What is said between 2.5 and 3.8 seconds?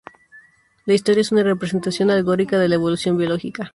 de la evolución biológica.